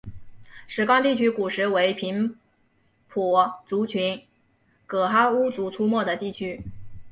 [0.65, 2.35] 石冈地区古时为平
[3.07, 4.19] 埔族群
[4.87, 6.63] 噶哈巫族出没的地区。